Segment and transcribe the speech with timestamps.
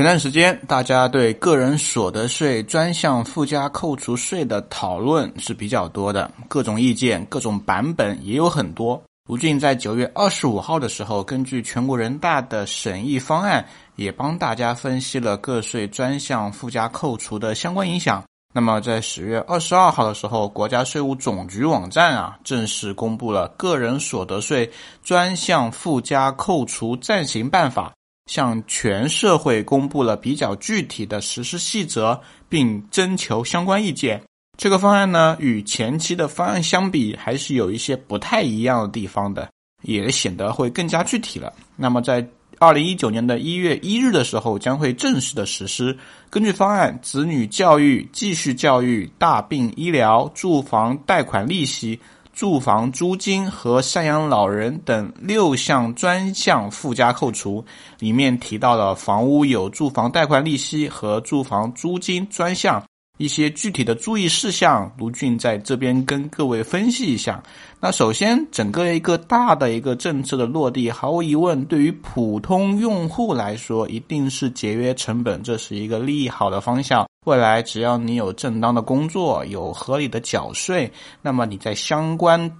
[0.00, 9.02] 前段时间，大家对个人所得税专项附加扣除税的讨论是比较多的，各种意见、各种版本也有很多。
[9.28, 13.62] 吴俊在九月二十五号的时候，根据全国人大的审议方案，
[13.96, 18.24] 也帮大家分析了个税专项附加扣除的相关影响。
[18.54, 24.72] 那么，在十月二十二号的时候，国家税务总局网站啊，正式公布了《个人所得税
[25.02, 27.88] 专项附加扣除暂行办法》。
[28.30, 34.22] 向全社会公布了比较具体的实施细则，并征求相关意见。
[34.56, 39.50] 这个方案呢，与前期的方案相比，还是有一些不太一样的地方的，
[39.82, 41.52] 也显得会更加具体了。
[41.74, 42.24] 那么，在
[42.60, 45.98] 二零一九年的一月一日的时候，将会正式的实施。
[46.30, 51.98] 根据方案，子女教育、继续教育、大病医疗、住房贷款利息。
[52.40, 57.62] 住房租金和赡养老人等六项专项附加扣除，
[57.98, 62.82] 里面提到了房屋有住房贷款利息和住房租金专项。
[63.18, 67.42] 一些具体的注意事项，卢俊在这边跟各位分析一下。
[67.78, 77.06] 那首先，整个一个大的一个政策的落地，毫无疑问，对于普通用户来说，一定是节约成本，这是一个利好的方向。
[77.26, 80.90] 未来只要你有正当的工作，有合理的缴税，
[81.20, 82.50] 那么你在相关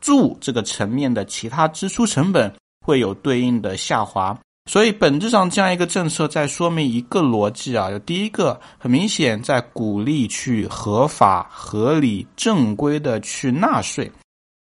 [0.00, 2.50] 住这个层面的其他支出成本
[2.84, 4.38] 会有对应的下滑。
[4.68, 14.10] 所以，本质上这样一个政策在说明一个逻辑啊，有第一个很明显在鼓励去合法、合理、正规的去纳税，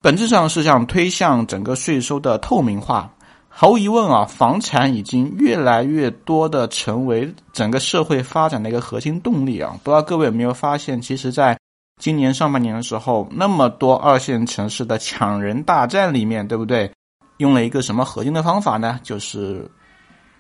[0.01, 3.11] 本质上是想推向整个税收的透明化。
[3.59, 9.75] 毫无疑问啊，房产已经越来越多的成为整个社会发展的一个核心动力啊。
[9.83, 11.57] 不知道各位有没有发现，其实在
[11.99, 16.91] 今年上半年的时候，那么多二线城市的抢人大战里面，对不对？
[17.37, 18.99] 用了一个什么核心的方法呢？
[19.01, 19.67] 就是。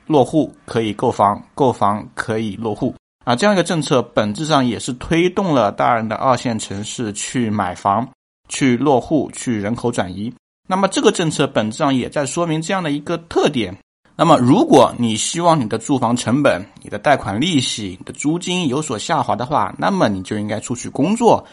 [0.05, 2.93] 落户可以购房，购房可以落户
[3.25, 3.35] 啊！
[3.35, 8.07] 这样一个政策本质上也是推动了大量的二线城市去买房、
[8.47, 10.31] 去落户、去人口转移。
[10.67, 13.75] 那么这个政策本质上也在说明这样的一个特点。
[14.17, 21.45] 那么如果你希望你的住房成本、你的贷款利息、你的租金有所下滑的话，那么你就应该出去工作，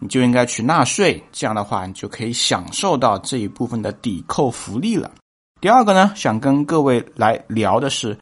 [0.00, 1.22] 你就应该去纳税。
[1.30, 5.10] 这样的话，你就可以享受到这一部分的抵扣福利了。
[5.60, 8.18] 第二个呢，想跟各位来聊的是，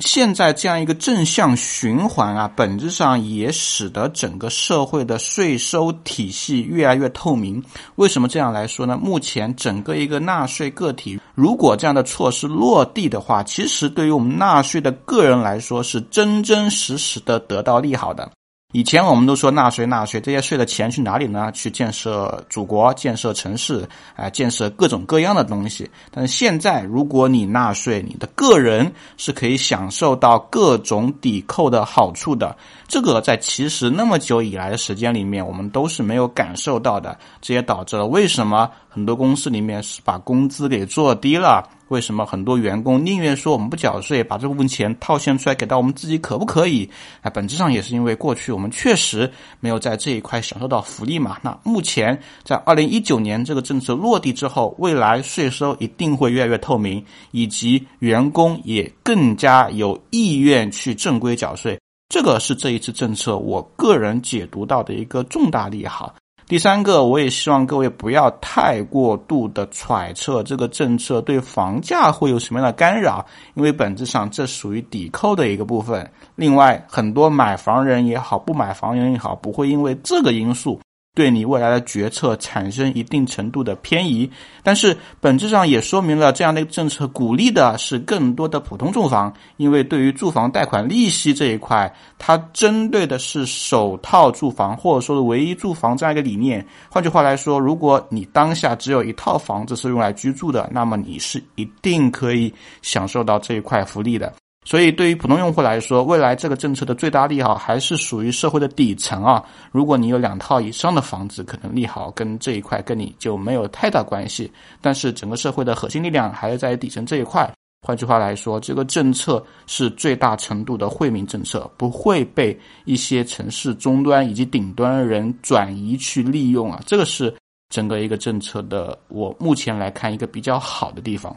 [0.00, 7.62] 现在这样一个正向循环啊，本质上也使得整个社会的税收体系越来越透明。
[7.94, 8.98] 为什么这样来说呢？
[9.00, 18.30] 目前整个一个纳税个体，如果这样的措施落地的话，其实对于我们纳税的个人来说，是真真实实的得到利好的。
[18.76, 21.50] 以前我们都说纳税纳税，这些税的钱去哪里呢？
[21.52, 25.90] 去建设祖国，建设城市，啊，建设各种各样的东西。
[26.10, 32.54] 但是现在，如果你纳税，你的个人是可以享受到各种抵扣的好处的。
[32.86, 37.18] 这个在其实那么久以来的时间里面，我们都是没有感受到的。
[37.40, 41.66] 这也导致了为什么很多公司里面是把工资给做低了。
[41.88, 46.88] 为什么很多员工宁愿说我们不缴税，把这部分钱套现出来给到我们自己，可不可以？
[47.22, 49.30] 啊，本质上也是因为过去我们确实
[49.60, 51.38] 没有在这一块享受到福利嘛。
[51.42, 61.78] 那目前在二零一九年这个政策落地之后，未来税收一定会越来越透明，以及员工也更加有意愿去正规缴税。
[62.08, 66.14] 这个是这一次政策我个人解读到的一个重大利好。
[66.48, 76.08] 第三个，我也希望各位不要太过度的揣测这个政策对房价会有什么样的干扰，因为本质上这属于抵扣的一个部分。
[76.36, 80.78] 另外，很多买房人也好，不买房人也好，不会因为这个因素。
[81.16, 84.30] 对你未来的决策产生一定程度的偏移，
[84.62, 96.62] 但是本质上也说明了这样的一个政策鼓励的是更多的普通住房，因为对于住房贷款利息这一块，它针对的是首套住房或者说是唯一住房这样一个理念。
[96.90, 102.52] 换句话来说，如果你当下只有一套房子是用来居住的，那么你是一定可以
[102.82, 104.30] 享受到这一块福利的。
[104.66, 109.40] 所以，对于普通用户来说，未来这个政策的最大利好还是属于社会的底层啊。
[109.70, 114.50] 如果你有两套以上的房子，可能利好跟这一块跟你就没有太大关系。
[114.80, 117.48] 但是，整个社会的核心力量还是在底层这一块。
[117.86, 126.82] 换句话来说，这个政策是最大程度的惠民政策，不会被一些城市终端以及顶端人转移去利用啊。
[126.84, 127.32] 这个是
[127.68, 131.36] 整个一个政策的，我目前来看一个比较好的地方。